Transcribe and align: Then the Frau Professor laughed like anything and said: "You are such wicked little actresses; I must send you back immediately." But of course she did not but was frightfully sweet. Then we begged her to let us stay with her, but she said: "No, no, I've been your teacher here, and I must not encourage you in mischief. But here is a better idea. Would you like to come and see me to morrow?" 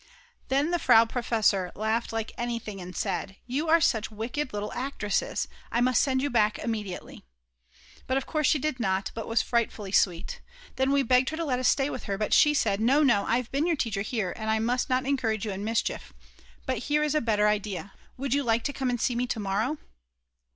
Then 0.47 0.71
the 0.71 0.79
Frau 0.79 1.05
Professor 1.05 1.71
laughed 1.75 2.11
like 2.11 2.31
anything 2.35 2.81
and 2.81 2.95
said: 2.95 3.35
"You 3.45 3.69
are 3.69 3.79
such 3.79 4.09
wicked 4.09 4.51
little 4.51 4.73
actresses; 4.73 5.47
I 5.71 5.79
must 5.79 6.01
send 6.01 6.23
you 6.23 6.31
back 6.31 6.57
immediately." 6.57 7.23
But 8.07 8.17
of 8.17 8.25
course 8.25 8.47
she 8.47 8.57
did 8.57 8.79
not 8.79 9.11
but 9.13 9.27
was 9.27 9.43
frightfully 9.43 9.91
sweet. 9.91 10.41
Then 10.77 10.89
we 10.91 11.03
begged 11.03 11.29
her 11.29 11.37
to 11.37 11.45
let 11.45 11.59
us 11.59 11.67
stay 11.67 11.91
with 11.91 12.05
her, 12.05 12.17
but 12.17 12.33
she 12.33 12.55
said: 12.55 12.79
"No, 12.81 13.03
no, 13.03 13.25
I've 13.27 13.51
been 13.51 13.67
your 13.67 13.75
teacher 13.75 14.01
here, 14.01 14.33
and 14.35 14.49
I 14.49 14.57
must 14.57 14.89
not 14.89 15.05
encourage 15.05 15.45
you 15.45 15.51
in 15.51 15.63
mischief. 15.63 16.13
But 16.65 16.79
here 16.89 17.03
is 17.03 17.13
a 17.13 17.21
better 17.21 17.47
idea. 17.47 17.93
Would 18.17 18.33
you 18.33 18.41
like 18.41 18.63
to 18.63 18.73
come 18.73 18.89
and 18.89 18.99
see 18.99 19.15
me 19.15 19.27
to 19.27 19.39
morrow?" 19.39 19.77